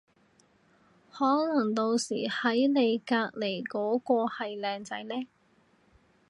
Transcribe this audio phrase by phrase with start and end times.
[1.11, 1.23] 可
[1.53, 5.27] 能到時喺你隔離嗰個係靚仔呢